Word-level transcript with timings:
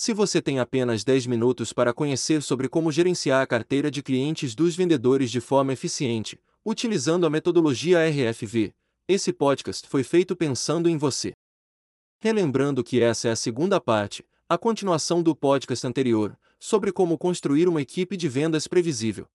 Se 0.00 0.12
você 0.12 0.40
tem 0.40 0.60
apenas 0.60 1.02
10 1.02 1.26
minutos 1.26 1.72
para 1.72 1.92
conhecer 1.92 2.40
sobre 2.40 2.68
como 2.68 2.92
gerenciar 2.92 3.42
a 3.42 3.46
carteira 3.48 3.90
de 3.90 4.00
clientes 4.00 4.54
dos 4.54 4.76
vendedores 4.76 5.28
de 5.28 5.40
forma 5.40 5.72
eficiente, 5.72 6.38
utilizando 6.64 7.26
a 7.26 7.30
metodologia 7.30 8.08
RFV, 8.08 8.72
esse 9.08 9.32
podcast 9.32 9.88
foi 9.88 10.04
feito 10.04 10.36
pensando 10.36 10.88
em 10.88 10.96
você. 10.96 11.32
Relembrando 12.20 12.84
que 12.84 13.02
essa 13.02 13.26
é 13.26 13.32
a 13.32 13.36
segunda 13.36 13.80
parte, 13.80 14.24
a 14.48 14.56
continuação 14.56 15.20
do 15.20 15.34
podcast 15.34 15.84
anterior, 15.84 16.38
sobre 16.60 16.92
como 16.92 17.18
construir 17.18 17.66
uma 17.66 17.82
equipe 17.82 18.16
de 18.16 18.28
vendas 18.28 18.68
previsível. 18.68 19.26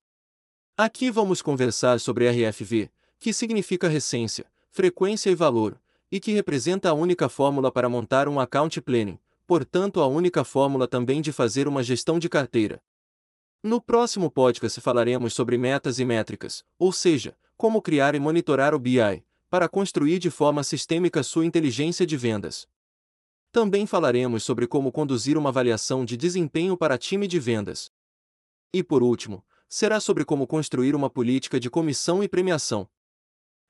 Aqui 0.77 1.11
vamos 1.11 1.41
conversar 1.41 1.99
sobre 1.99 2.29
RFV, 2.31 2.89
que 3.19 3.33
significa 3.33 3.89
recência, 3.89 4.45
frequência 4.71 5.29
e 5.29 5.35
valor, 5.35 5.77
e 6.09 6.21
que 6.21 6.31
representa 6.31 6.89
a 6.89 6.93
única 6.93 7.27
fórmula 7.27 7.69
para 7.69 7.89
montar 7.89 8.29
um 8.29 8.39
account 8.39 8.79
planning, 8.79 9.19
portanto, 9.45 10.01
a 10.01 10.07
única 10.07 10.43
fórmula 10.43 10.87
também 10.87 11.21
de 11.21 11.31
fazer 11.31 11.67
uma 11.67 11.83
gestão 11.83 12.17
de 12.19 12.29
carteira. 12.29 12.81
No 13.61 13.81
próximo 13.81 14.29
podcast 14.29 14.81
falaremos 14.81 15.33
sobre 15.33 15.57
metas 15.57 15.99
e 15.99 16.05
métricas, 16.05 16.65
ou 16.77 16.91
seja, 16.91 17.37
como 17.55 17.81
criar 17.81 18.13
e 18.13 18.19
monitorar 18.19 18.73
o 18.73 18.79
BI, 18.79 19.23
para 19.49 19.69
construir 19.69 20.19
de 20.19 20.29
forma 20.29 20.63
sistêmica 20.63 21.23
sua 21.23 21.45
inteligência 21.45 22.05
de 22.05 22.17
vendas. 22.17 22.67
Também 23.51 23.85
falaremos 23.85 24.43
sobre 24.43 24.65
como 24.67 24.91
conduzir 24.91 25.37
uma 25.37 25.49
avaliação 25.49 26.03
de 26.03 26.17
desempenho 26.17 26.75
para 26.75 26.97
time 26.97 27.27
de 27.27 27.39
vendas. 27.39 27.91
E 28.73 28.83
por 28.83 29.03
último, 29.03 29.45
será 29.69 29.99
sobre 29.99 30.25
como 30.25 30.47
construir 30.47 30.95
uma 30.95 31.09
política 31.09 31.59
de 31.59 31.69
comissão 31.69 32.23
e 32.23 32.27
premiação. 32.27 32.89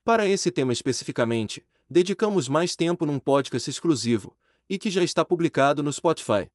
Para 0.02 0.26
esse 0.26 0.50
tema 0.50 0.72
especificamente, 0.72 1.64
dedicamos 1.88 2.48
mais 2.48 2.74
tempo 2.74 3.06
num 3.06 3.18
podcast 3.18 3.70
exclusivo, 3.70 4.36
e 4.68 4.78
que 4.78 4.90
já 4.90 5.02
está 5.02 5.24
publicado 5.24 5.82
no 5.82 5.92
Spotify. 5.92 6.48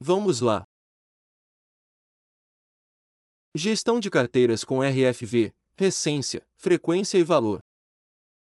Vamos 0.00 0.40
lá! 0.40 0.64
Gestão 3.54 3.98
de 3.98 4.08
carteiras 4.08 4.62
com 4.62 4.80
RFV, 4.80 5.52
recência, 5.76 6.46
frequência 6.56 7.18
e 7.18 7.24
valor. 7.24 7.60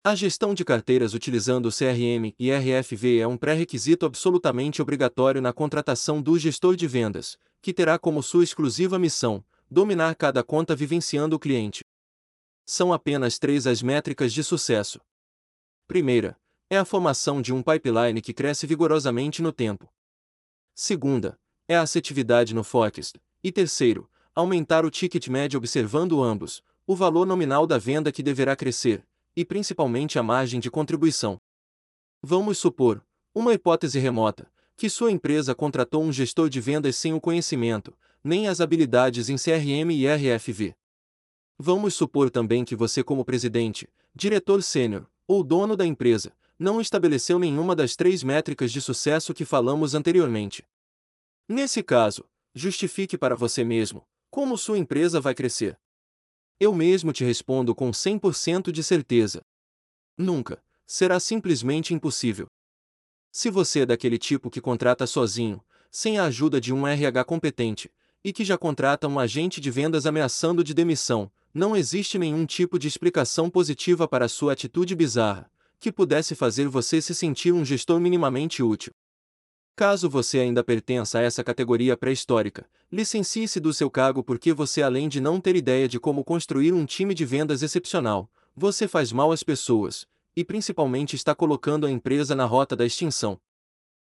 A 0.04 0.14
gestão 0.14 0.54
de 0.54 0.64
carteiras 0.64 1.12
utilizando 1.14 1.70
CRM 1.70 2.34
e 2.38 2.52
RFV 2.52 3.18
é 3.18 3.26
um 3.26 3.36
pré-requisito 3.36 4.06
absolutamente 4.06 4.80
obrigatório 4.80 5.40
na 5.40 5.52
contratação 5.52 6.22
do 6.22 6.38
gestor 6.38 6.76
de 6.76 6.86
vendas, 6.86 7.38
que 7.60 7.74
terá 7.74 7.98
como 7.98 8.22
sua 8.22 8.44
exclusiva 8.44 8.98
missão 8.98 9.44
dominar 9.70 10.14
cada 10.14 10.42
conta 10.42 10.74
vivenciando 10.74 11.36
o 11.36 11.38
cliente. 11.38 11.84
São 12.64 12.92
apenas 12.92 13.38
três 13.38 13.66
as 13.66 13.82
métricas 13.82 14.32
de 14.32 14.42
sucesso. 14.42 15.00
Primeira, 15.86 16.38
é 16.70 16.76
a 16.76 16.84
formação 16.84 17.40
de 17.40 17.52
um 17.52 17.62
pipeline 17.62 18.20
que 18.20 18.34
cresce 18.34 18.66
vigorosamente 18.66 19.40
no 19.40 19.52
tempo. 19.52 19.90
Segunda, 20.74 21.38
é 21.66 21.76
a 21.76 21.82
assertividade 21.82 22.54
no 22.54 22.62
forecast. 22.62 23.18
E 23.42 23.50
terceiro, 23.50 24.08
aumentar 24.34 24.84
o 24.84 24.90
ticket 24.90 25.28
médio 25.28 25.56
observando 25.56 26.22
ambos, 26.22 26.62
o 26.86 26.94
valor 26.94 27.26
nominal 27.26 27.66
da 27.66 27.78
venda 27.78 28.12
que 28.12 28.22
deverá 28.22 28.54
crescer, 28.54 29.06
e 29.34 29.44
principalmente 29.44 30.18
a 30.18 30.22
margem 30.22 30.60
de 30.60 30.70
contribuição. 30.70 31.40
Vamos 32.22 32.58
supor, 32.58 33.02
uma 33.34 33.54
hipótese 33.54 33.98
remota, 33.98 34.50
que 34.76 34.90
sua 34.90 35.10
empresa 35.10 35.54
contratou 35.54 36.02
um 36.02 36.12
gestor 36.12 36.48
de 36.48 36.60
vendas 36.60 36.96
sem 36.96 37.14
o 37.14 37.20
conhecimento, 37.20 37.96
nem 38.22 38.46
as 38.46 38.60
habilidades 38.60 39.28
em 39.28 39.36
CRM 39.36 39.90
e 39.90 40.06
RFV. 40.06 40.74
Vamos 41.58 41.94
supor 41.94 42.30
também 42.30 42.64
que 42.64 42.76
você, 42.76 43.02
como 43.02 43.24
presidente, 43.24 43.88
diretor 44.14 44.62
sênior 44.62 45.06
ou 45.26 45.42
dono 45.42 45.76
da 45.76 45.84
empresa, 45.84 46.32
não 46.58 46.80
estabeleceu 46.80 47.38
nenhuma 47.38 47.76
das 47.76 47.94
três 47.94 48.22
métricas 48.22 48.72
de 48.72 48.80
sucesso 48.80 49.32
que 49.32 49.44
falamos 49.44 49.94
anteriormente. 49.94 50.64
Nesse 51.48 51.82
caso, 51.82 52.24
justifique 52.54 53.16
para 53.16 53.36
você 53.36 53.62
mesmo 53.62 54.06
como 54.30 54.58
sua 54.58 54.78
empresa 54.78 55.20
vai 55.20 55.34
crescer. 55.34 55.78
Eu 56.60 56.74
mesmo 56.74 57.12
te 57.12 57.24
respondo 57.24 57.74
com 57.74 57.90
100% 57.90 58.70
de 58.70 58.82
certeza. 58.82 59.42
Nunca. 60.16 60.62
Será 60.86 61.20
simplesmente 61.20 61.92
impossível. 61.92 62.46
Se 63.30 63.50
você 63.50 63.80
é 63.80 63.86
daquele 63.86 64.18
tipo 64.18 64.50
que 64.50 64.60
contrata 64.60 65.06
sozinho, 65.06 65.62
sem 65.90 66.18
a 66.18 66.24
ajuda 66.24 66.60
de 66.60 66.72
um 66.72 66.86
RH 66.86 67.24
competente, 67.24 67.90
e 68.24 68.32
que 68.32 68.44
já 68.44 68.56
contrata 68.56 69.06
um 69.06 69.18
agente 69.18 69.60
de 69.60 69.70
vendas 69.70 70.06
ameaçando 70.06 70.64
de 70.64 70.72
demissão, 70.72 71.30
não 71.52 71.76
existe 71.76 72.18
nenhum 72.18 72.46
tipo 72.46 72.78
de 72.78 72.88
explicação 72.88 73.50
positiva 73.50 74.08
para 74.08 74.28
sua 74.28 74.54
atitude 74.54 74.94
bizarra, 74.94 75.50
que 75.78 75.92
pudesse 75.92 76.34
fazer 76.34 76.68
você 76.68 77.00
se 77.00 77.14
sentir 77.14 77.52
um 77.52 77.64
gestor 77.64 78.00
minimamente 78.00 78.62
útil. 78.62 78.92
Caso 79.76 80.10
você 80.10 80.40
ainda 80.40 80.64
pertença 80.64 81.20
a 81.20 81.22
essa 81.22 81.44
categoria 81.44 81.96
pré-histórica, 81.96 82.68
licencie-se 82.90 83.60
do 83.60 83.72
seu 83.72 83.88
cargo 83.88 84.24
porque 84.24 84.52
você, 84.52 84.82
além 84.82 85.08
de 85.08 85.20
não 85.20 85.40
ter 85.40 85.54
ideia 85.54 85.86
de 85.86 86.00
como 86.00 86.24
construir 86.24 86.72
um 86.72 86.84
time 86.84 87.14
de 87.14 87.24
vendas 87.24 87.62
excepcional, 87.62 88.28
você 88.56 88.88
faz 88.88 89.12
mal 89.12 89.30
às 89.30 89.44
pessoas, 89.44 90.04
e 90.34 90.44
principalmente 90.44 91.14
está 91.14 91.32
colocando 91.32 91.86
a 91.86 91.90
empresa 91.90 92.34
na 92.34 92.44
rota 92.44 92.74
da 92.74 92.84
extinção. 92.84 93.40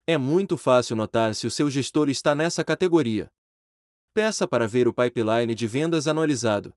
É 0.06 0.16
muito 0.16 0.56
fácil 0.56 0.96
notar 0.96 1.34
se 1.34 1.46
o 1.46 1.50
seu 1.50 1.70
gestor 1.70 2.08
está 2.08 2.34
nessa 2.34 2.64
categoria. 2.64 3.30
Peça 4.14 4.48
para 4.48 4.66
ver 4.66 4.88
o 4.88 4.94
pipeline 4.94 5.54
de 5.54 5.66
vendas 5.66 6.08
anualizado. 6.08 6.74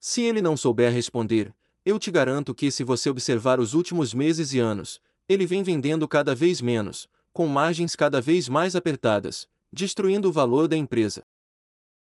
Se 0.00 0.22
ele 0.22 0.42
não 0.42 0.56
souber 0.56 0.92
responder, 0.92 1.54
eu 1.84 1.98
te 1.98 2.10
garanto 2.10 2.54
que, 2.54 2.70
se 2.70 2.84
você 2.84 3.10
observar 3.10 3.58
os 3.58 3.74
últimos 3.74 4.14
meses 4.14 4.52
e 4.52 4.58
anos, 4.58 5.00
ele 5.28 5.46
vem 5.46 5.62
vendendo 5.62 6.06
cada 6.06 6.34
vez 6.34 6.60
menos, 6.60 7.08
com 7.32 7.46
margens 7.46 7.96
cada 7.96 8.20
vez 8.20 8.48
mais 8.48 8.76
apertadas, 8.76 9.48
destruindo 9.72 10.28
o 10.28 10.32
valor 10.32 10.68
da 10.68 10.76
empresa. 10.76 11.24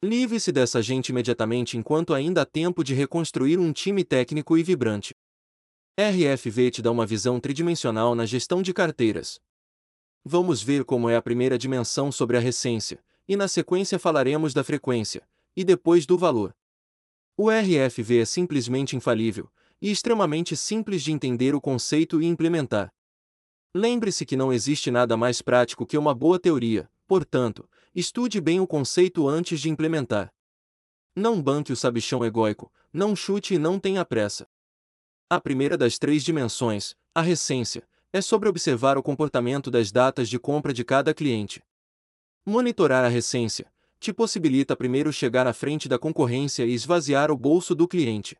Livre-se 0.04 0.52
dessa 0.52 0.82
gente 0.82 1.10
imediatamente 1.10 1.78
enquanto 1.78 2.14
ainda 2.14 2.44
há 2.44 2.46
tempo 2.46 2.84
de 2.84 2.94
reconstruir 2.94 3.58
um 3.58 3.74
time 3.74 4.04
técnico 4.04 4.58
e 4.58 4.64
vibrante. 4.64 5.16
RFV 5.98 6.72
te 6.72 6.82
dá 6.82 6.92
uma 6.92 7.06
visão 7.06 7.40
tridimensional 7.40 8.14
na 8.14 8.26
gestão 8.26 8.62
de 8.62 8.74
carteiras. 8.74 9.40
Vamos 10.24 10.62
ver 10.62 10.84
como 10.84 11.10
é 11.10 11.16
a 11.16 11.22
primeira 11.22 11.58
dimensão 11.58 12.12
sobre 12.12 12.38
a 12.38 12.40
recência, 12.40 13.04
e 13.28 13.36
na 13.36 13.48
sequência 13.48 13.98
falaremos 13.98 14.54
da 14.54 14.64
frequência, 14.64 15.28
e 15.56 15.64
depois 15.64 16.06
do 16.06 16.18
valor. 16.18 16.56
O 17.38 17.50
RFV 17.50 18.20
é 18.20 18.26
simplesmente 18.26 18.96
infalível, 18.96 19.50
e 19.82 19.92
extremamente 19.92 20.56
simples 20.56 21.04
de 21.04 21.12
entender 21.12 21.54
o 21.56 21.62
conceito 21.62 22.22
e 22.22 22.26
implementar. 22.26 22.94
Lembre-se 23.74 24.26
que 24.26 24.38
não 24.38 24.54
existe 24.54 24.90
nada 24.90 25.18
mais 25.18 25.42
prático 25.42 25.86
que 25.86 25.98
uma 25.98 26.14
boa 26.14 26.40
teoria, 26.40 26.90
portanto, 27.08 27.70
estude 27.94 28.40
bem 28.40 28.60
o 28.60 28.68
conceito 28.68 29.28
antes 29.28 29.60
de 29.60 29.70
implementar. 29.70 30.34
Não 31.16 31.42
banque 31.42 31.74
o 31.74 31.76
sabichão 31.76 32.24
egóico, 32.26 32.72
não 32.92 33.16
chute 33.16 33.56
e 33.56 33.58
não 33.58 33.80
tenha 33.80 34.06
pressa. 34.06 34.48
A 35.30 35.40
primeira 35.42 35.78
das 35.78 35.98
três 35.98 36.24
dimensões, 36.24 36.96
a 37.14 37.22
recência, 37.22 37.88
é 38.14 38.22
sobre 38.22 38.48
observar 38.48 38.98
o 38.98 39.04
comportamento 39.04 39.70
das 39.70 39.92
datas 39.92 40.30
de 40.30 40.40
compra 40.40 40.74
de 40.74 40.86
cada 40.86 41.14
cliente. 41.14 41.62
Monitorar 42.46 43.04
a 43.04 43.10
recência 43.10 43.70
te 44.00 44.14
possibilita 44.14 44.76
primeiro 44.76 45.12
chegar 45.12 45.48
à 45.48 45.54
frente 45.54 45.90
da 45.90 45.98
concorrência 45.98 46.64
e 46.64 46.74
esvaziar 46.74 47.32
o 47.32 47.38
bolso 47.38 47.74
do 47.74 47.88
cliente. 47.88 48.38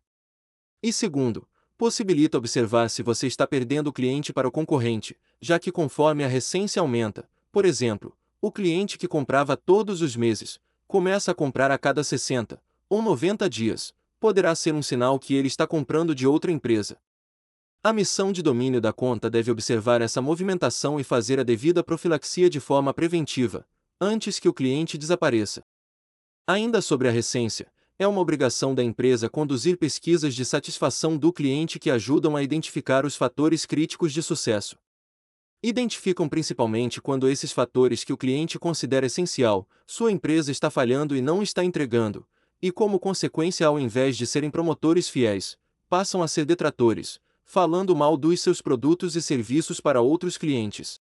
E 0.82 0.94
segundo, 0.94 1.48
possibilita 1.78 2.38
observar 2.38 2.90
se 2.90 3.04
você 3.04 3.28
está 3.28 3.46
perdendo 3.46 3.88
o 3.88 3.94
cliente 3.94 4.32
para 4.32 4.48
o 4.48 4.52
concorrente, 4.52 5.18
já 5.42 5.60
que 5.60 5.72
conforme 5.72 6.24
a 6.24 6.28
recência 6.28 6.80
aumenta, 6.80 7.30
por 7.52 7.66
exemplo, 7.66 8.16
o 8.42 8.52
cliente 8.52 8.98
que 8.98 9.08
comprava 9.08 9.58
todos 9.58 10.02
os 10.02 10.16
meses, 10.16 10.60
começa 10.88 11.32
a 11.32 11.36
comprar 11.36 11.72
a 11.72 11.78
cada 11.78 12.04
60 12.04 12.62
ou 12.90 13.02
90 13.02 13.50
dias, 13.50 13.94
poderá 14.20 14.56
ser 14.56 14.74
um 14.74 14.82
sinal 14.82 15.20
que 15.20 15.34
ele 15.34 15.48
está 15.48 15.66
comprando 15.68 16.14
de 16.14 16.28
outra 16.28 16.52
empresa. 16.52 16.98
A 17.84 17.94
missão 17.94 18.32
de 18.32 18.42
domínio 18.42 18.82
da 18.82 18.92
conta 18.92 19.30
deve 19.30 19.52
observar 19.52 20.02
essa 20.02 20.22
movimentação 20.22 21.00
e 21.00 21.04
fazer 21.04 21.40
a 21.40 21.44
devida 21.44 21.84
profilaxia 21.84 22.50
de 22.50 22.60
forma 22.60 22.94
preventiva, 22.94 23.68
antes 24.02 24.40
que 24.40 24.50
o 24.50 24.54
cliente 24.54 24.98
desapareça. 24.98 25.64
Ainda 26.48 26.82
sobre 26.82 27.08
a 27.08 27.12
recência, 27.12 27.72
é 27.98 28.06
uma 28.06 28.20
obrigação 28.20 28.76
da 28.76 28.84
empresa 28.84 29.30
conduzir 29.30 29.78
pesquisas 29.78 30.36
de 30.36 30.44
satisfação 30.44 31.18
do 31.18 31.32
cliente 31.32 31.80
que 31.80 31.90
ajudam 31.90 32.36
a 32.36 32.44
identificar 32.44 33.06
os 33.06 33.16
fatores 33.16 33.66
críticos 33.66 34.12
de 34.12 34.22
sucesso. 34.22 34.78
Identificam 35.64 36.28
principalmente 36.28 37.02
quando 37.02 37.30
esses 37.30 37.54
fatores 37.54 38.04
que 38.04 38.12
o 38.12 38.18
cliente 38.18 38.60
considera 38.60 39.06
essencial, 39.06 39.68
sua 39.88 40.12
empresa 40.12 40.52
está 40.52 40.70
falhando 40.70 41.16
e 41.16 41.22
não 41.22 41.42
está 41.42 41.64
entregando, 41.64 42.28
e 42.62 42.70
como 42.70 43.00
consequência, 43.00 43.66
ao 43.66 43.80
invés 43.80 44.18
de 44.18 44.28
serem 44.28 44.52
promotores 44.52 45.08
fiéis, 45.08 45.58
passam 45.88 46.22
a 46.22 46.28
ser 46.28 46.46
detratores, 46.46 47.20
falando 47.46 47.96
mal 47.96 48.18
dos 48.18 48.42
seus 48.42 48.62
produtos 48.62 49.16
e 49.16 49.22
serviços 49.22 49.80
para 49.80 50.02
outros 50.02 50.38
clientes. 50.38 51.00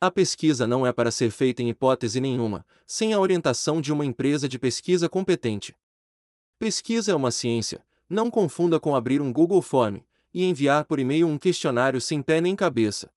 A 0.00 0.10
pesquisa 0.10 0.66
não 0.66 0.86
é 0.86 0.92
para 0.92 1.10
ser 1.10 1.30
feita 1.30 1.62
em 1.62 1.70
hipótese 1.70 2.20
nenhuma, 2.20 2.64
sem 2.86 3.12
a 3.12 3.18
orientação 3.18 3.80
de 3.80 3.92
uma 3.92 4.04
empresa 4.04 4.48
de 4.48 4.58
pesquisa 4.58 5.08
competente. 5.08 5.74
Pesquisa 6.58 7.10
é 7.10 7.14
uma 7.14 7.30
ciência, 7.30 7.84
não 8.08 8.30
confunda 8.30 8.78
com 8.78 8.94
abrir 8.94 9.20
um 9.20 9.32
Google 9.32 9.60
Form 9.60 9.96
e 10.32 10.44
enviar 10.44 10.84
por 10.84 10.98
e-mail 10.98 11.26
um 11.26 11.36
questionário 11.36 12.00
sem 12.00 12.22
pé 12.22 12.40
nem 12.40 12.54
cabeça. 12.54 13.10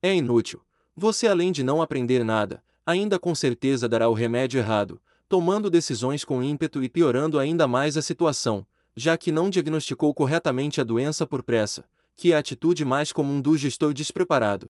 É 0.00 0.14
inútil. 0.14 0.62
Você, 0.94 1.26
além 1.26 1.50
de 1.50 1.62
não 1.62 1.82
aprender 1.82 2.24
nada, 2.24 2.62
ainda 2.86 3.18
com 3.18 3.34
certeza 3.34 3.88
dará 3.88 4.08
o 4.08 4.14
remédio 4.14 4.58
errado, 4.58 5.00
tomando 5.28 5.70
decisões 5.70 6.24
com 6.24 6.42
ímpeto 6.42 6.82
e 6.84 6.88
piorando 6.88 7.38
ainda 7.38 7.66
mais 7.66 7.96
a 7.96 8.02
situação, 8.02 8.66
já 8.94 9.16
que 9.16 9.32
não 9.32 9.50
diagnosticou 9.50 10.12
corretamente 10.14 10.80
a 10.80 10.84
doença 10.84 11.26
por 11.26 11.42
pressa, 11.42 11.84
que 12.14 12.32
é 12.32 12.36
a 12.36 12.38
atitude 12.38 12.84
mais 12.84 13.12
comum 13.12 13.40
do 13.40 13.56
gestor 13.56 13.92
despreparado. 13.92 14.70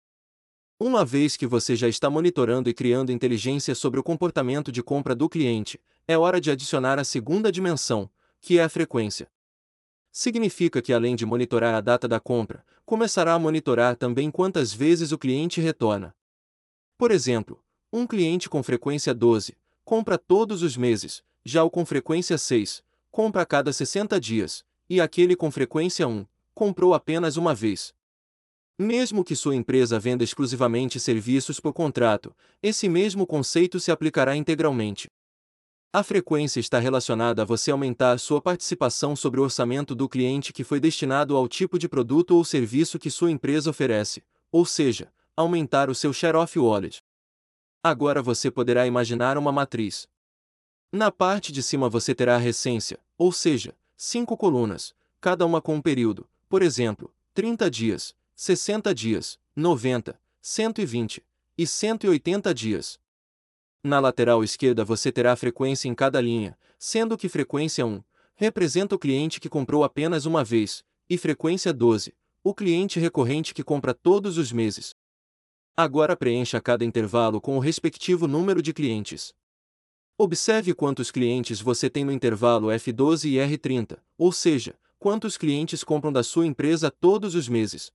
Uma 0.80 1.04
vez 1.04 1.36
que 1.36 1.46
você 1.46 1.74
já 1.74 1.88
está 1.88 2.10
monitorando 2.10 2.68
e 2.68 2.74
criando 2.74 3.12
inteligência 3.12 3.74
sobre 3.74 3.98
o 3.98 4.02
comportamento 4.02 4.70
de 4.70 4.82
compra 4.82 5.14
do 5.14 5.28
cliente, 5.28 5.80
é 6.10 6.16
hora 6.16 6.40
de 6.40 6.50
adicionar 6.50 6.98
a 6.98 7.04
segunda 7.04 7.52
dimensão, 7.52 8.10
que 8.40 8.58
é 8.58 8.62
a 8.62 8.68
frequência. 8.70 9.30
Significa 10.10 10.80
que 10.80 10.90
além 10.90 11.14
de 11.14 11.26
monitorar 11.26 11.74
a 11.74 11.82
data 11.82 12.08
da 12.08 12.18
compra, 12.18 12.64
começará 12.86 13.34
a 13.34 13.38
monitorar 13.38 13.94
também 13.94 14.30
quantas 14.30 14.72
vezes 14.72 15.12
o 15.12 15.18
cliente 15.18 15.60
retorna. 15.60 16.16
Por 16.96 17.10
exemplo, 17.10 17.62
um 17.92 18.06
cliente 18.06 18.48
com 18.48 18.62
frequência 18.62 19.12
12 19.12 19.54
compra 19.84 20.16
todos 20.16 20.62
os 20.62 20.78
meses, 20.78 21.22
já 21.44 21.62
o 21.62 21.70
com 21.70 21.84
frequência 21.84 22.38
6 22.38 22.82
compra 23.10 23.42
a 23.42 23.46
cada 23.46 23.70
60 23.70 24.18
dias, 24.18 24.64
e 24.88 25.02
aquele 25.02 25.36
com 25.36 25.50
frequência 25.50 26.08
1 26.08 26.26
comprou 26.54 26.94
apenas 26.94 27.36
uma 27.36 27.54
vez. 27.54 27.94
Mesmo 28.78 29.22
que 29.22 29.36
sua 29.36 29.56
empresa 29.56 29.98
venda 29.98 30.24
exclusivamente 30.24 30.98
serviços 30.98 31.60
por 31.60 31.74
contrato, 31.74 32.34
esse 32.62 32.88
mesmo 32.88 33.26
conceito 33.26 33.78
se 33.78 33.90
aplicará 33.90 34.36
integralmente. 34.36 35.10
A 35.90 36.02
frequência 36.02 36.60
está 36.60 36.78
relacionada 36.78 37.40
a 37.40 37.44
você 37.46 37.70
aumentar 37.70 38.18
sua 38.18 38.42
participação 38.42 39.16
sobre 39.16 39.40
o 39.40 39.42
orçamento 39.42 39.94
do 39.94 40.06
cliente 40.06 40.52
que 40.52 40.62
foi 40.62 40.78
destinado 40.78 41.34
ao 41.34 41.48
tipo 41.48 41.78
de 41.78 41.88
produto 41.88 42.36
ou 42.36 42.44
serviço 42.44 42.98
que 42.98 43.10
sua 43.10 43.30
empresa 43.30 43.70
oferece, 43.70 44.22
ou 44.52 44.66
seja, 44.66 45.10
aumentar 45.34 45.88
o 45.88 45.94
seu 45.94 46.12
share 46.12 46.36
of 46.36 46.58
wallet. 46.58 47.02
Agora 47.82 48.20
você 48.20 48.50
poderá 48.50 48.86
imaginar 48.86 49.38
uma 49.38 49.50
matriz. 49.50 50.06
Na 50.92 51.10
parte 51.10 51.50
de 51.50 51.62
cima 51.62 51.88
você 51.88 52.14
terá 52.14 52.34
a 52.34 52.38
recência, 52.38 52.98
ou 53.16 53.32
seja, 53.32 53.74
cinco 53.96 54.36
colunas, 54.36 54.94
cada 55.22 55.46
uma 55.46 55.62
com 55.62 55.76
um 55.76 55.80
período, 55.80 56.28
por 56.50 56.60
exemplo, 56.60 57.10
30 57.32 57.70
dias, 57.70 58.14
60 58.36 58.94
dias, 58.94 59.38
90, 59.56 60.20
120 60.42 61.24
e 61.56 61.66
180 61.66 62.54
dias. 62.54 63.00
Na 63.82 64.00
lateral 64.00 64.42
esquerda 64.42 64.84
você 64.84 65.12
terá 65.12 65.32
a 65.32 65.36
frequência 65.36 65.88
em 65.88 65.94
cada 65.94 66.20
linha, 66.20 66.58
sendo 66.78 67.16
que 67.16 67.28
frequência 67.28 67.86
1 67.86 68.02
representa 68.34 68.94
o 68.94 68.98
cliente 68.98 69.40
que 69.40 69.48
comprou 69.48 69.82
apenas 69.82 70.24
uma 70.24 70.44
vez, 70.44 70.84
e 71.10 71.18
frequência 71.18 71.72
12, 71.72 72.14
o 72.42 72.54
cliente 72.54 73.00
recorrente 73.00 73.52
que 73.52 73.64
compra 73.64 73.92
todos 73.92 74.38
os 74.38 74.52
meses. 74.52 74.94
Agora 75.76 76.16
preencha 76.16 76.60
cada 76.60 76.84
intervalo 76.84 77.40
com 77.40 77.56
o 77.56 77.60
respectivo 77.60 78.26
número 78.26 78.60
de 78.60 78.72
clientes. 78.72 79.34
Observe 80.16 80.74
quantos 80.74 81.10
clientes 81.10 81.60
você 81.60 81.88
tem 81.88 82.04
no 82.04 82.12
intervalo 82.12 82.68
F12 82.68 83.30
e 83.30 83.34
R30, 83.36 83.98
ou 84.16 84.32
seja, 84.32 84.76
quantos 84.98 85.36
clientes 85.36 85.84
compram 85.84 86.12
da 86.12 86.24
sua 86.24 86.46
empresa 86.46 86.90
todos 86.90 87.36
os 87.36 87.48
meses. 87.48 87.92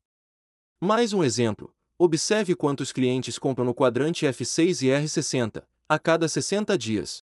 Mais 0.80 1.12
um 1.12 1.24
exemplo: 1.24 1.74
observe 1.98 2.56
quantos 2.56 2.92
clientes 2.94 3.38
compram 3.38 3.66
no 3.66 3.74
quadrante 3.74 4.26
F6 4.26 4.84
e 4.84 4.88
R60, 4.88 5.64
a 5.88 6.00
cada 6.00 6.28
60 6.28 6.78
dias. 6.78 7.24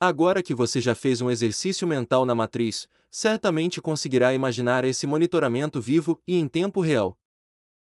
Agora 0.00 0.42
que 0.42 0.54
você 0.54 0.80
já 0.80 0.94
fez 0.94 1.20
um 1.20 1.30
exercício 1.30 1.86
mental 1.86 2.24
na 2.24 2.34
matriz, 2.34 2.88
certamente 3.10 3.80
conseguirá 3.80 4.34
imaginar 4.34 4.84
esse 4.84 5.06
monitoramento 5.06 5.80
vivo 5.80 6.20
e 6.26 6.36
em 6.36 6.46
tempo 6.46 6.80
real. 6.80 7.18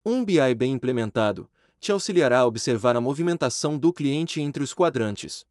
Um 0.06 0.24
BI 0.24 0.56
bem 0.56 0.74
implementado 0.74 1.50
te 1.80 1.92
auxiliará 1.92 2.40
a 2.40 2.46
observar 2.46 2.96
a 2.96 3.02
movimentação 3.02 3.78
do 3.78 3.92
cliente 3.92 4.40
entre 4.40 4.64
os 4.64 4.74
quadrantes. 4.74 5.46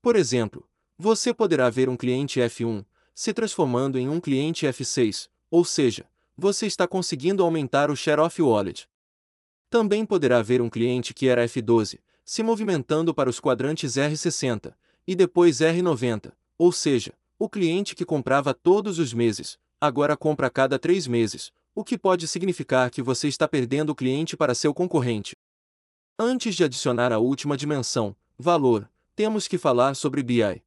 Por 0.00 0.16
exemplo, 0.16 0.66
você 0.98 1.32
poderá 1.32 1.68
ver 1.68 1.88
um 1.88 1.96
cliente 1.96 2.40
F1 2.40 2.84
se 3.14 3.34
transformando 3.34 3.98
em 3.98 4.08
um 4.08 4.18
cliente 4.18 4.66
F6, 4.66 5.28
ou 5.50 5.64
seja, 5.64 6.08
você 6.36 6.66
está 6.66 6.88
conseguindo 6.88 7.42
aumentar 7.42 7.90
o 7.90 7.96
share 7.96 8.20
of 8.20 8.40
wallet. 8.40 8.88
Também 9.68 10.06
poderá 10.06 10.40
ver 10.40 10.62
um 10.62 10.70
cliente 10.70 11.12
que 11.12 11.28
era 11.28 11.44
F12 11.44 11.98
se 12.32 12.42
movimentando 12.42 13.12
para 13.12 13.28
os 13.28 13.38
quadrantes 13.38 13.92
R60 13.92 14.72
e 15.06 15.14
depois 15.14 15.58
R90, 15.58 16.32
ou 16.56 16.72
seja, 16.72 17.12
o 17.38 17.46
cliente 17.46 17.94
que 17.94 18.06
comprava 18.06 18.54
todos 18.54 18.98
os 18.98 19.12
meses, 19.12 19.58
agora 19.78 20.16
compra 20.16 20.46
a 20.46 20.50
cada 20.50 20.78
três 20.78 21.06
meses, 21.06 21.52
o 21.74 21.84
que 21.84 21.98
pode 21.98 22.26
significar 22.26 22.90
que 22.90 23.02
você 23.02 23.28
está 23.28 23.46
perdendo 23.46 23.90
o 23.90 23.94
cliente 23.94 24.34
para 24.34 24.54
seu 24.54 24.72
concorrente. 24.72 25.36
Antes 26.18 26.54
de 26.54 26.64
adicionar 26.64 27.12
a 27.12 27.18
última 27.18 27.54
dimensão, 27.54 28.16
valor, 28.38 28.90
temos 29.14 29.46
que 29.46 29.58
falar 29.58 29.94
sobre 29.94 30.22
BI. 30.22 30.62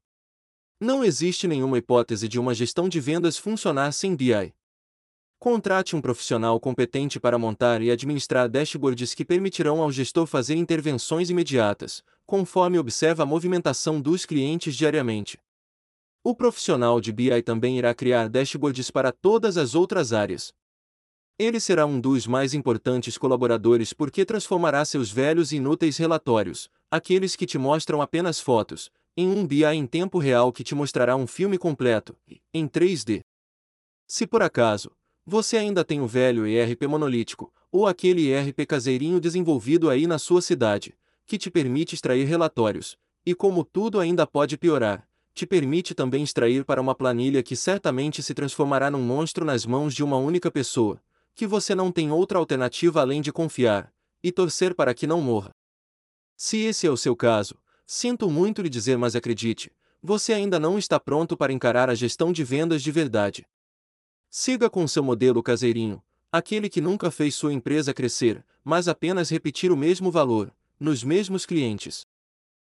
Não 0.80 1.04
existe 1.04 1.48
nenhuma 1.48 1.80
hipótese 1.80 2.28
de 2.28 2.40
uma 2.40 2.54
gestão 2.54 2.88
de 2.88 3.00
vendas 3.00 3.40
funcionar 3.40 3.92
sem 3.92 4.16
BI. 4.16 4.54
Contrate 5.46 5.96
um 5.96 6.02
profissional 6.02 6.60
competente 6.60 7.20
para 7.20 7.38
montar 7.38 7.80
e 7.80 7.92
administrar 7.92 8.50
dashboards 8.50 9.14
que 9.14 9.24
permitirão 9.24 9.80
ao 9.80 9.92
gestor 9.92 10.26
fazer 10.26 10.56
intervenções 10.56 11.30
imediatas, 11.30 12.04
conforme 12.26 12.80
observa 12.80 13.22
a 13.22 13.26
movimentação 13.28 14.02
dos 14.02 14.26
clientes 14.26 14.76
diariamente. 14.76 15.38
O 16.24 16.34
profissional 16.34 17.00
de 17.00 17.12
BI 17.12 17.44
também 17.44 17.78
irá 17.78 17.94
criar 17.94 18.28
dashboards 18.28 18.90
para 18.90 19.12
todas 19.12 19.56
as 19.56 19.76
outras 19.76 20.14
áreas. 20.14 20.52
Ele 21.38 21.60
será 21.60 21.86
um 21.86 22.02
dos 22.02 22.26
mais 22.26 22.56
importantes 22.56 23.16
colaboradores 23.16 23.94
porque 23.94 24.26
transformará 24.26 24.84
seus 24.84 25.12
velhos 25.12 25.52
e 25.52 25.58
inúteis 25.58 25.98
relatórios, 25.98 26.72
aqueles 26.90 27.36
que 27.36 27.46
te 27.46 27.60
mostram 27.60 28.02
apenas 28.02 28.40
fotos, 28.40 28.90
em 29.16 29.28
um 29.28 29.46
BI 29.46 29.64
em 29.64 29.86
tempo 29.86 30.18
real 30.18 30.52
que 30.52 30.64
te 30.64 30.74
mostrará 30.74 31.16
um 31.16 31.28
filme 31.28 31.60
completo, 31.60 32.18
em 32.52 32.68
3D. 32.68 33.22
Se 34.08 34.26
por 34.26 34.42
acaso, 34.42 34.90
você 35.26 35.58
ainda 35.58 35.84
tem 35.84 36.00
o 36.00 36.08
velho 36.08 36.46
ERP 36.46 36.84
monolítico, 36.84 37.52
ou 37.72 37.88
aquele 37.88 38.30
ERP 38.30 38.66
caseirinho 38.68 39.20
desenvolvido 39.20 39.90
aí 39.90 40.06
na 40.06 40.20
sua 40.20 40.42
cidade, 40.42 40.96
que 41.26 41.38
te 41.38 41.50
permite 41.50 41.96
extrair 41.96 42.26
relatórios, 42.26 42.96
e 43.26 43.34
como 43.34 43.66
tudo 43.66 44.00
ainda 44.00 44.28
pode 44.28 44.56
piorar, 44.56 45.08
te 45.34 45.46
permite 45.46 45.96
também 45.96 46.24
extrair 46.24 46.64
para 46.64 46.80
uma 46.80 46.94
planilha 46.94 47.42
que 47.42 47.56
certamente 47.56 48.22
se 48.22 48.34
transformará 48.34 48.92
num 48.92 49.02
monstro 49.02 49.44
nas 49.44 49.66
mãos 49.66 49.96
de 49.96 50.04
uma 50.04 50.18
única 50.18 50.52
pessoa, 50.52 51.02
que 51.34 51.48
você 51.48 51.74
não 51.74 51.92
tem 51.92 52.12
outra 52.12 52.38
alternativa 52.38 53.02
além 53.02 53.20
de 53.20 53.34
confiar 53.34 53.92
e 54.24 54.32
torcer 54.32 54.76
para 54.76 54.94
que 54.94 55.08
não 55.08 55.22
morra. 55.22 55.52
Se 56.38 56.58
esse 56.58 56.86
é 56.86 56.90
o 56.90 56.98
seu 56.98 57.16
caso, 57.16 57.56
sinto 57.86 58.30
muito 58.30 58.62
lhe 58.62 58.70
dizer, 58.70 58.98
mas 58.98 59.16
acredite, 59.16 59.72
você 60.02 60.34
ainda 60.34 60.60
não 60.60 60.78
está 60.78 61.00
pronto 61.00 61.36
para 61.36 61.52
encarar 61.52 61.90
a 61.90 61.96
gestão 61.96 62.32
de 62.32 62.44
vendas 62.44 62.84
de 62.84 62.92
verdade. 62.92 63.46
Siga 64.38 64.70
com 64.70 64.86
seu 64.86 65.02
modelo 65.02 65.42
caseirinho, 65.42 66.04
aquele 66.30 66.68
que 66.68 66.82
nunca 66.82 67.10
fez 67.10 67.36
sua 67.36 67.54
empresa 67.54 67.94
crescer, 67.94 68.46
mas 68.66 68.90
apenas 68.90 69.30
repetir 69.30 69.72
o 69.72 69.78
mesmo 69.78 70.12
valor, 70.12 70.54
nos 70.78 71.06
mesmos 71.06 71.46
clientes. 71.46 72.06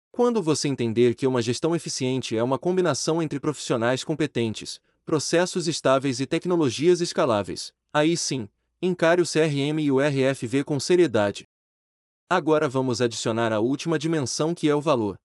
Quando 0.09 0.41
você 0.41 0.69
entender 0.69 1.15
que 1.15 1.27
uma 1.27 1.41
gestão 1.41 1.75
eficiente 1.75 2.37
é 2.37 2.41
uma 2.41 2.57
combinação 2.57 3.21
entre 3.21 3.41
profissionais 3.41 4.05
competentes, 4.05 4.79
processos 5.05 5.67
estáveis 5.67 6.21
e 6.21 6.25
tecnologias 6.25 7.01
escaláveis, 7.01 7.73
aí 7.91 8.15
sim, 8.15 8.47
encare 8.81 9.21
o 9.21 9.25
CRM 9.25 9.81
e 9.81 9.91
o 9.91 9.99
RFV 9.99 10.63
com 10.63 10.79
seriedade. 10.79 11.45
Agora 12.29 12.69
vamos 12.69 13.01
adicionar 13.01 13.51
a 13.51 13.59
última 13.59 13.99
dimensão 13.99 14.55
que 14.55 14.69
é 14.69 14.73
o 14.73 14.79
valor. 14.79 15.19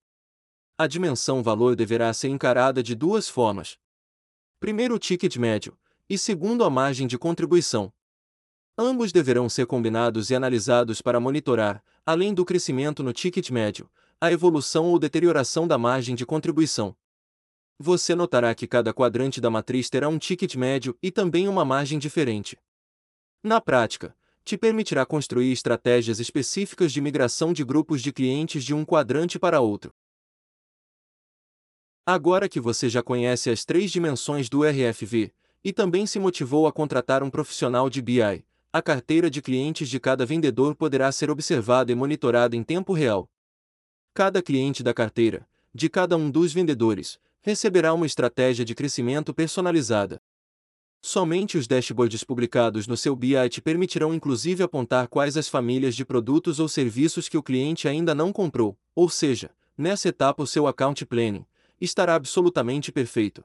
A 0.76 0.88
dimensão 0.88 1.44
valor 1.44 1.76
deverá 1.76 2.12
ser 2.12 2.26
encarada 2.26 2.82
de 2.82 2.96
duas 2.96 3.28
formas. 3.28 3.78
Primeiro 4.58 4.96
o 4.96 4.98
ticket 4.98 5.36
médio, 5.36 5.78
e 6.08 6.18
segundo 6.18 6.64
a 6.64 6.70
margem 6.70 7.06
de 7.06 7.18
contribuição. 7.18 7.92
Ambos 8.76 9.12
deverão 9.12 9.48
ser 9.48 9.66
combinados 9.66 10.30
e 10.30 10.34
analisados 10.34 11.00
para 11.00 11.20
monitorar, 11.20 11.82
além 12.04 12.34
do 12.34 12.44
crescimento 12.44 13.02
no 13.02 13.12
ticket 13.12 13.50
médio, 13.50 13.90
a 14.20 14.32
evolução 14.32 14.86
ou 14.86 14.98
deterioração 14.98 15.66
da 15.66 15.78
margem 15.78 16.14
de 16.14 16.26
contribuição. 16.26 16.96
Você 17.78 18.14
notará 18.14 18.54
que 18.54 18.66
cada 18.66 18.92
quadrante 18.92 19.40
da 19.40 19.50
matriz 19.50 19.90
terá 19.90 20.08
um 20.08 20.18
ticket 20.18 20.54
médio 20.54 20.96
e 21.02 21.10
também 21.10 21.48
uma 21.48 21.64
margem 21.64 21.98
diferente. 21.98 22.58
Na 23.42 23.60
prática, 23.60 24.16
te 24.44 24.58
permitirá 24.58 25.06
construir 25.06 25.52
estratégias 25.52 26.20
específicas 26.20 26.92
de 26.92 27.00
migração 27.00 27.52
de 27.52 27.64
grupos 27.64 28.02
de 28.02 28.12
clientes 28.12 28.64
de 28.64 28.74
um 28.74 28.84
quadrante 28.84 29.38
para 29.38 29.60
outro. 29.60 29.92
Agora 32.06 32.48
que 32.48 32.60
você 32.60 32.88
já 32.88 33.02
conhece 33.02 33.50
as 33.50 33.64
três 33.64 33.90
dimensões 33.90 34.48
do 34.50 34.62
RFV, 34.62 35.32
e 35.64 35.72
também 35.72 36.04
se 36.04 36.18
motivou 36.18 36.66
a 36.66 36.72
contratar 36.72 37.22
um 37.22 37.30
profissional 37.30 37.88
de 37.88 38.02
BI. 38.02 38.44
A 38.70 38.82
carteira 38.82 39.30
de 39.30 39.40
clientes 39.40 39.88
de 39.88 39.98
cada 39.98 40.26
vendedor 40.26 40.74
poderá 40.74 41.10
ser 41.10 41.30
observada 41.30 41.90
e 41.90 41.94
monitorada 41.94 42.54
em 42.54 42.62
tempo 42.62 42.92
real. 42.92 43.30
Cada 44.12 44.42
cliente 44.42 44.82
da 44.82 44.92
carteira, 44.92 45.48
de 45.74 45.88
cada 45.88 46.16
um 46.16 46.30
dos 46.30 46.52
vendedores, 46.52 47.18
receberá 47.40 47.94
uma 47.94 48.06
estratégia 48.06 48.64
de 48.64 48.74
crescimento 48.74 49.32
personalizada. 49.32 50.20
Somente 51.00 51.58
os 51.58 51.66
dashboards 51.66 52.24
publicados 52.24 52.86
no 52.86 52.96
seu 52.96 53.14
BI 53.14 53.48
te 53.50 53.60
permitirão 53.60 54.14
inclusive 54.14 54.62
apontar 54.62 55.06
quais 55.08 55.36
as 55.36 55.48
famílias 55.48 55.94
de 55.94 56.04
produtos 56.04 56.58
ou 56.58 56.68
serviços 56.68 57.28
que 57.28 57.36
o 57.36 57.42
cliente 57.42 57.86
ainda 57.86 58.14
não 58.14 58.32
comprou, 58.32 58.76
ou 58.94 59.08
seja, 59.08 59.50
nessa 59.76 60.08
etapa 60.08 60.42
o 60.42 60.46
seu 60.46 60.66
account 60.66 61.04
planning 61.06 61.44
estará 61.80 62.14
absolutamente 62.14 62.90
perfeito. 62.90 63.44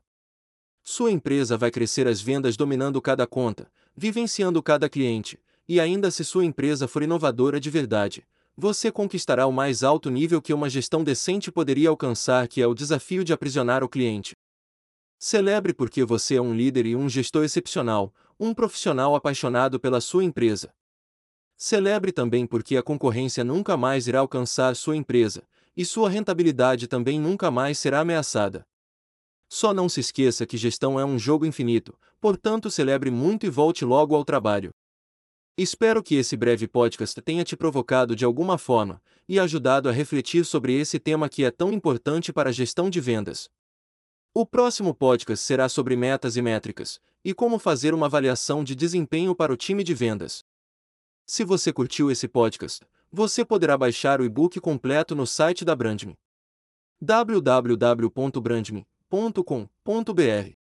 Sua 0.91 1.12
empresa 1.12 1.55
vai 1.55 1.69
crescer 1.69 2.08
as 2.08 2.19
vendas 2.19 2.58
dominando 2.58 3.00
cada 3.00 3.27
conta, 3.27 3.72
vivenciando 3.96 4.62
cada 4.63 4.89
cliente, 4.89 5.39
e 5.67 5.79
ainda 5.79 6.10
se 6.10 6.25
sua 6.25 6.43
empresa 6.43 6.88
for 6.88 7.03
inovadora 7.03 7.60
de 7.60 7.69
verdade, 7.69 8.25
você 8.58 8.91
conquistará 8.91 9.46
o 9.46 9.51
mais 9.51 9.84
alto 9.84 10.10
nível 10.10 10.41
que 10.41 10.51
uma 10.51 10.67
gestão 10.67 11.03
decente 11.03 11.51
poderia 11.51 11.89
alcançar, 11.89 12.48
que 12.48 12.60
é 12.60 12.65
o 12.65 12.74
desafio 12.74 13.24
de 13.24 13.31
aprisionar 13.31 13.84
o 13.84 13.88
cliente. 13.88 14.36
Celebre 15.19 15.75
porque 15.75 16.03
você 16.03 16.38
é 16.38 16.41
um 16.41 16.55
líder 16.55 16.88
e 16.88 16.96
um 16.96 17.08
gestor 17.08 17.43
excepcional, 17.43 18.12
um 18.39 18.51
profissional 18.51 19.13
apaixonado 19.13 19.79
pela 19.79 20.01
sua 20.01 20.24
empresa. 20.24 20.74
Celebre 21.55 22.12
também 22.12 22.48
porque 22.48 22.75
a 22.75 22.81
concorrência 22.81 23.43
nunca 23.43 23.77
mais 23.77 24.08
irá 24.08 24.22
alcançar 24.22 24.75
sua 24.75 24.98
empresa, 24.98 25.43
e 25.77 25.86
sua 25.86 26.10
rentabilidade 26.10 26.88
também 26.88 27.19
nunca 27.19 27.51
mais 27.51 27.77
será 27.77 28.00
ameaçada. 28.00 28.65
Só 29.50 29.74
não 29.74 29.89
se 29.89 30.00
esqueça 30.00 30.46
que 30.46 30.56
gestão 30.56 31.00
é 31.00 31.03
um 31.03 31.18
jogo 31.18 31.46
infinito, 31.46 31.98
portanto 32.22 32.70
celebre 32.70 33.10
muito 33.10 33.48
e 33.48 33.50
volte 33.50 33.84
logo 33.84 34.15
ao 34.15 34.24
trabalho. 34.24 34.70
Espero 35.58 36.03
que 36.03 36.15
esse 36.15 36.38
breve 36.38 36.68
podcast 36.68 37.20
tenha 37.22 37.44
te 37.44 37.58
provocado 37.58 38.15
de 38.15 38.24
alguma 38.24 38.58
forma 38.58 39.01
e 39.27 39.39
ajudado 39.39 39.89
a 39.89 39.91
refletir 39.91 40.46
sobre 40.46 40.79
esse 40.79 41.00
tema 41.00 41.27
que 41.27 41.44
é 41.44 41.51
tão 41.51 41.74
importante 41.74 42.32
para 42.32 42.50
a 42.50 42.53
gestão 42.53 42.89
de 42.89 43.01
vendas. 43.01 43.50
O 44.34 44.46
próximo 44.46 44.94
podcast 44.94 45.44
será 45.44 45.68
sobre 45.68 45.96
metas 45.96 46.38
e 46.38 46.41
métricas, 46.41 47.01
e 47.25 47.34
como 47.34 47.60
fazer 47.60 47.94
uma 47.94 48.06
avaliação 48.06 48.63
de 48.63 48.75
desempenho 48.75 49.36
para 49.36 49.51
o 49.51 49.58
time 49.58 49.84
de 49.84 49.94
vendas. 49.94 50.46
Se 51.25 51.44
você 51.44 51.74
curtiu 51.74 52.10
esse 52.10 52.27
podcast, 52.27 52.86
você 53.12 53.44
poderá 53.44 53.77
baixar 53.77 54.22
o 54.22 54.24
e-book 54.24 54.60
completo 54.60 55.15
no 55.15 55.27
site 55.27 55.65
da 55.65 55.75
Brandme. 55.75 56.15
www.brandme.com.br 59.12 60.59